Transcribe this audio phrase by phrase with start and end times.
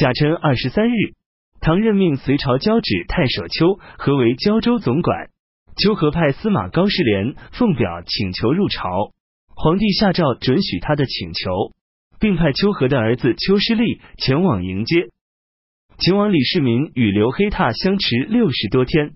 [0.00, 0.92] 甲辰二十三日，
[1.60, 5.28] 唐任命隋朝交趾太守邱和为交州总管。
[5.76, 9.12] 邱和派司马高士廉奉表请求入朝，
[9.54, 11.50] 皇帝下诏准许他的请求，
[12.18, 15.08] 并派邱和的儿子邱师立前往迎接。
[15.98, 19.12] 秦王李世民与刘黑闼相持六十多天，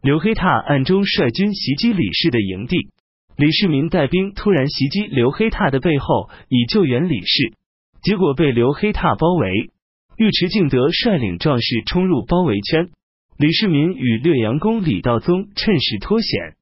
[0.00, 2.90] 刘黑闼暗中率军袭击李氏的营地，
[3.36, 7.54] 李世民带兵突然袭击刘黑闼的背后，以救援李氏，
[8.00, 9.72] 结果被刘黑闼包围。
[10.18, 12.90] 尉迟敬德率领壮士冲入包围圈，
[13.36, 16.56] 李世民与略阳公李道宗趁势脱险。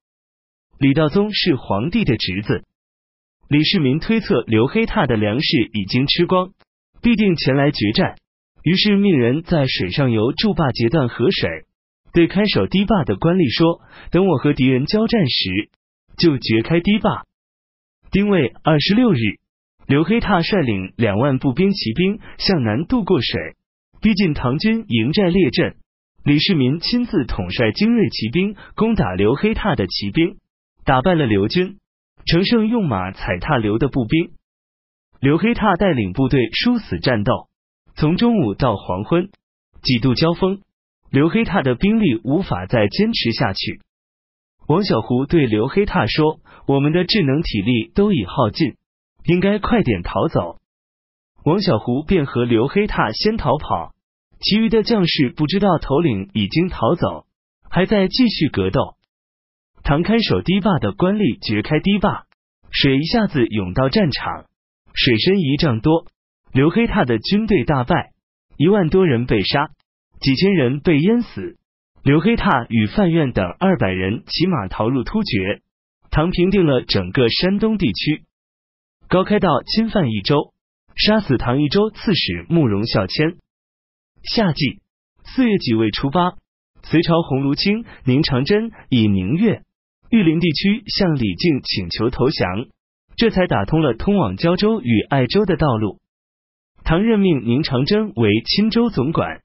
[0.79, 2.65] 李道宗是皇帝的侄子，
[3.49, 6.53] 李世民推测刘黑闼的粮食已经吃光，
[7.01, 8.17] 必定前来决战。
[8.63, 11.65] 于是命人在水上游筑坝截断河水，
[12.13, 13.81] 对看守堤坝的官吏说
[14.13, 15.71] ：“等我和敌人交战时，
[16.19, 17.25] 就掘开堤坝。”
[18.13, 19.17] 丁未二十六日，
[19.87, 23.55] 刘黑闼率领两万步兵骑兵向南渡过水，
[24.01, 25.77] 逼近唐军营寨列阵。
[26.25, 30.39] 李世民亲自统帅精锐骑兵攻打刘黑闼的骑兵，
[30.85, 31.79] 打败了刘军，
[32.25, 34.33] 乘胜用马踩踏刘的步兵。
[35.21, 37.49] 刘黑闼带领部队殊死战斗。
[37.95, 39.31] 从中午到黄昏，
[39.83, 40.63] 几度交锋，
[41.13, 43.81] 刘黑闼的兵力无法再坚持下去。
[44.67, 48.75] 王小胡对刘黑闼说：“我们的智能体力都已耗尽，
[49.27, 50.59] 应该快点逃走。”
[51.45, 53.95] 王小胡便和刘黑闼先逃跑，
[54.41, 57.25] 其余的将士不知道头领已经逃走，
[57.71, 58.97] 还在继续格斗。
[59.85, 62.27] 唐看守堤坝的官吏掘开堤坝，
[62.73, 64.47] 水一下子涌到战场，
[64.93, 66.07] 水深一丈多。
[66.53, 68.11] 刘黑闼的军队大败，
[68.57, 69.69] 一万多人被杀，
[70.21, 71.57] 几千人被淹死。
[72.03, 75.63] 刘黑闼与范愿等二百人骑马逃入突厥，
[76.11, 78.25] 唐平定了整个山东地区。
[79.09, 80.53] 高开道侵犯益州，
[80.97, 83.37] 杀死唐益州刺史慕容孝谦。
[84.25, 84.81] 夏季
[85.25, 86.33] 四月己未初八，
[86.83, 89.63] 隋朝鸿胪卿宁长真以宁越、
[90.11, 92.67] 玉林地区向李靖请求投降，
[93.17, 96.01] 这才打通了通往胶州与爱州的道路。
[96.83, 99.41] 唐任命宁长真为钦州总管，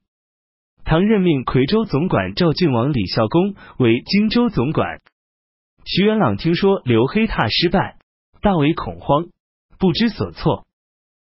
[0.84, 5.00] 唐任命夔州总管赵郡王李孝恭为荆州总管。
[5.84, 7.96] 徐元朗听说刘黑闼失败，
[8.40, 9.26] 大为恐慌，
[9.82, 10.64] 不知所措。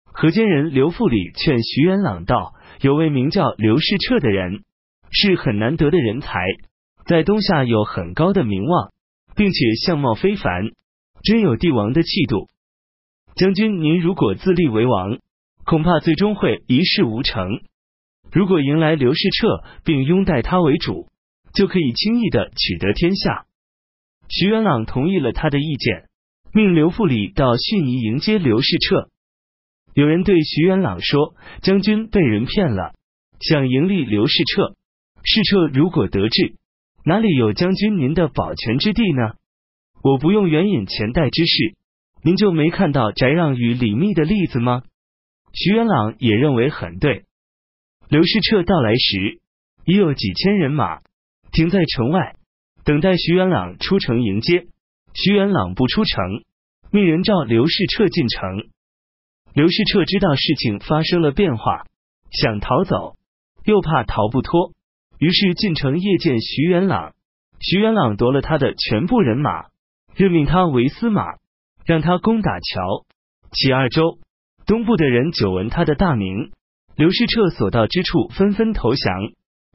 [0.03, 4.63] 河间人刘复礼劝徐元朗道：“有位名叫刘世彻的人，
[5.09, 6.39] 是很难得的人才，
[7.07, 8.91] 在东夏有很高的名望，
[9.35, 10.73] 并且相貌非凡，
[11.23, 12.47] 真有帝王的气度。
[13.35, 15.17] 将军，您如果自立为王。”
[15.65, 17.49] 恐怕最终会一事无成。
[18.31, 21.07] 如果迎来刘世彻，并拥戴他为主，
[21.55, 23.47] 就可以轻易的取得天下。
[24.29, 26.07] 徐元朗同意了他的意见，
[26.55, 29.09] 命刘复礼到逊夷迎接刘世彻。
[29.93, 32.95] 有人对徐元朗说：“将军被人骗了，
[33.41, 34.73] 想迎立刘世彻。
[35.21, 36.55] 世彻如果得志，
[37.03, 39.33] 哪里有将军您的保全之地呢？
[40.01, 41.75] 我不用援引前代之事，
[42.23, 44.83] 您就没看到翟让与李密的例子吗？”
[45.51, 47.25] 徐元朗也认为很对。
[48.07, 49.41] 刘世彻到来时，
[49.83, 51.01] 已有几千人马
[51.51, 52.37] 停在城外，
[52.85, 54.67] 等待徐元朗出城迎接。
[55.15, 56.43] 徐元朗不出城，
[56.91, 58.67] 命人召刘世彻进城。
[59.53, 61.85] 刘世彻知道事情发生了变化，
[62.31, 63.15] 想逃走，
[63.63, 64.73] 又怕逃不脱，
[65.17, 67.13] 于是进城夜见徐元朗。
[67.61, 69.67] 徐元朗夺了他的全部人马，
[70.15, 71.23] 任命他为司马，
[71.85, 73.05] 让他攻打乔、
[73.53, 74.19] 齐二州。
[74.65, 76.51] 东部的人久闻他的大名，
[76.97, 79.13] 刘世彻所到之处纷纷投降，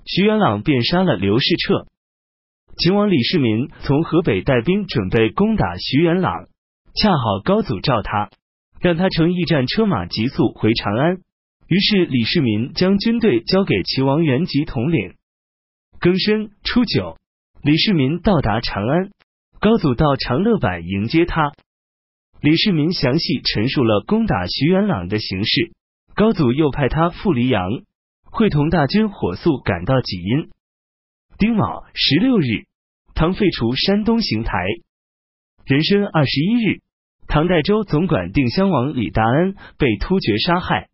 [0.04, 1.86] 徐元朗便杀了刘世彻。
[2.80, 6.46] 秦王李世民从河北带兵准备攻打徐元朗，
[6.94, 8.30] 恰好高祖召他，
[8.80, 11.18] 让他乘驿站车马急速回长安。
[11.68, 15.12] 于是李世民将军队交给齐王元吉统领。
[16.00, 17.18] 庚申初九，
[17.62, 19.10] 李世民到达长安，
[19.60, 21.52] 高祖到长乐坂迎接他。
[22.40, 25.72] 李世民详细陈述了攻打徐元朗的形势，
[26.14, 27.62] 高祖又派他赴黎阳，
[28.24, 30.48] 会同大军火速赶到济阴。
[31.36, 32.64] 丁卯十六日，
[33.14, 34.58] 唐废除山东行台。
[35.66, 36.80] 壬申二十一日，
[37.28, 40.88] 唐代州总管定襄王李大恩被突厥杀害。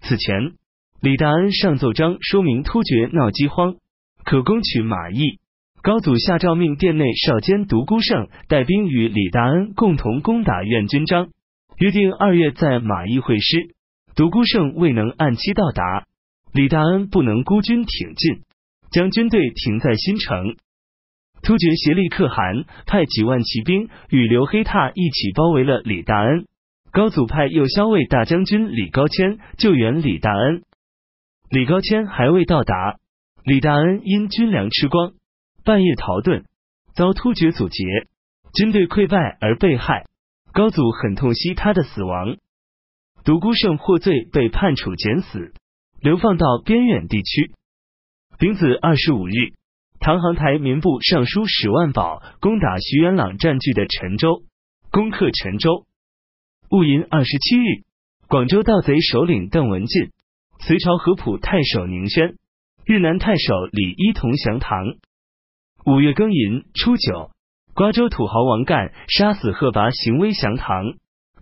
[0.00, 0.54] 此前，
[1.00, 3.76] 李大恩上奏章说明突厥闹饥荒，
[4.24, 5.38] 可攻取马邑。
[5.82, 11.30] 高祖下诏命殿内少监独孤胜带兵与李大恩共同攻打愿军章，
[11.76, 13.74] 约定二月在马邑会师。
[14.14, 16.06] 独孤胜未能按期到达，
[16.52, 18.42] 李大恩不能孤军挺进，
[18.92, 20.54] 将军队停在新城。
[21.42, 26.46] 突厥协力可汗派几万骑兵与刘黑闼一起包围了李大恩。
[26.92, 30.62] 高祖派右骁卫大将军李高谦救援李大恩，
[31.48, 32.98] 李高谦还未到达，
[33.44, 35.14] 李大恩因军粮吃光，
[35.64, 36.44] 半夜逃遁，
[36.94, 37.82] 遭突厥阻截，
[38.54, 40.04] 军队溃败而被害。
[40.52, 42.36] 高祖很痛惜他的死亡，
[43.24, 45.54] 独孤胜获罪，被判处减死，
[45.98, 47.52] 流放到边远地区。
[48.38, 49.54] 丙子二十五日，
[50.02, 54.42] 唐航台民部尚书史万宝攻打徐元朗占据的陈州，
[54.90, 55.86] 攻克陈州。
[56.70, 57.84] 戊寅二十七日，
[58.26, 60.10] 广州盗贼首领邓文进。
[60.58, 62.34] 隋朝合浦太守宁轩、
[62.84, 64.96] 日南太守李一同降唐。
[65.86, 67.30] 五月庚寅初九，
[67.72, 70.94] 瓜州土豪王干杀死贺拔，行威降唐。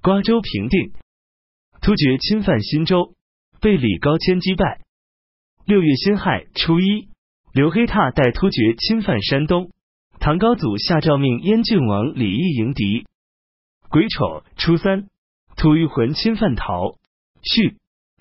[0.03, 0.93] 瓜州平定。
[1.81, 3.15] 突厥侵犯新州，
[3.63, 4.83] 被李高谦击败。
[5.65, 7.09] 六月辛亥初一，
[7.53, 9.71] 刘黑闼带突厥侵犯山东，
[10.21, 13.07] 唐高祖下诏命燕郡王李毅迎敌。
[13.89, 15.09] 癸丑初三，
[15.57, 16.97] 吐谷浑侵犯陶、
[17.43, 17.77] 叙、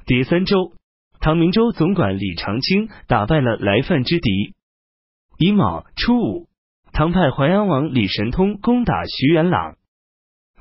[0.08, 0.74] 叠三州。
[1.20, 4.56] 唐明州总管李长卿打败了来犯之敌。
[5.38, 6.48] 乙卯初五，
[6.92, 9.76] 唐派淮阳王李神通攻打徐元朗。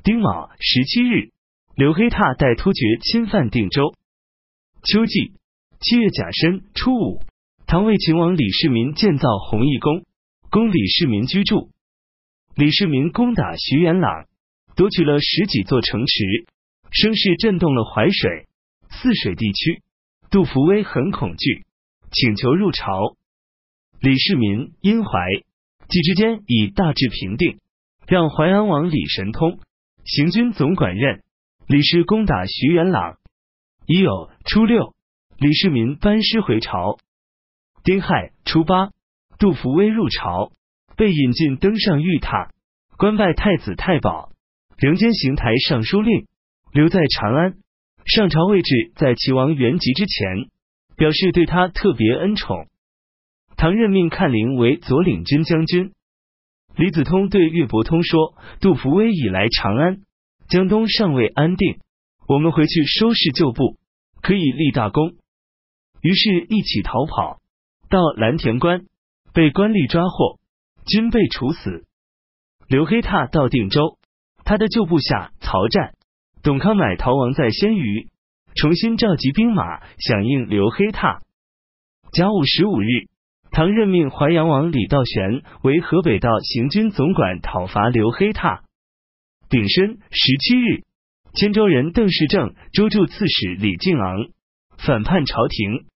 [0.03, 1.31] 丁卯十七日，
[1.75, 3.95] 刘黑闼带突厥侵犯定州。
[4.83, 5.33] 秋季
[5.79, 7.23] 七月甲申初五，
[7.69, 10.03] 唐魏秦王李世民建造弘义宫，
[10.49, 11.69] 供李世民居住。
[12.55, 14.25] 李世民攻打徐元朗，
[14.75, 16.47] 夺取了十几座城池，
[16.89, 18.47] 声势震动了淮水、
[18.89, 19.83] 泗水地区。
[20.31, 21.67] 杜伏威很恐惧，
[22.11, 23.15] 请求入朝。
[24.01, 25.11] 李世民、殷怀
[25.89, 27.59] 季之间已大致平定，
[28.07, 29.59] 让淮安王李神通
[30.05, 31.21] 行军总管任。
[31.67, 33.19] 李氏攻打徐元朗，
[33.85, 34.95] 已有初六，
[35.37, 36.97] 李世民班师回朝。
[37.83, 38.89] 丁亥初八，
[39.37, 40.51] 杜伏威入朝，
[40.97, 42.49] 被引进登上玉榻，
[42.97, 44.31] 官拜太子太保，
[44.77, 46.27] 仍兼行台尚书令，
[46.73, 47.55] 留在长安。
[48.05, 50.49] 上朝位置在齐王元吉之前，
[50.97, 52.67] 表示对他特别恩宠。
[53.55, 55.93] 唐任命看陵为左领军将军。
[56.75, 60.01] 李子通对岳伯通说：“杜伏威已来长安，
[60.47, 61.79] 江东尚未安定，
[62.27, 63.77] 我们回去收拾旧部，
[64.21, 65.13] 可以立大功。”
[66.01, 67.38] 于是，一起逃跑
[67.89, 68.85] 到蓝田关，
[69.33, 70.39] 被官吏抓获，
[70.85, 71.85] 均被处死。
[72.67, 73.97] 刘黑闼到定州，
[74.45, 75.93] 他的旧部下曹湛。
[76.43, 78.07] 董康买逃亡在鲜于，
[78.53, 81.23] 重新召集兵马响应刘黑闼。
[82.13, 83.09] 甲午十五日，
[83.49, 88.63] 唐任命淮阳王李道玄为河北道行军总管，讨伐刘黑闼。
[89.49, 90.83] 丙申十七日，
[91.33, 94.29] 千州人邓世正捉住刺史李敬昂，
[94.77, 95.88] 反叛朝廷。